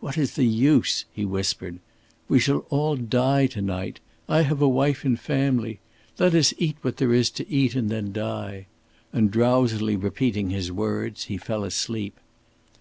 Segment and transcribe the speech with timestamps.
[0.00, 1.78] "What is the use?" he whispered.
[2.28, 4.00] "We shall all die to night....
[4.28, 5.78] I have a wife and family....
[6.18, 8.66] Let us eat what there is to eat and then die,"
[9.12, 12.18] and drowsily repeating his words, he fell asleep.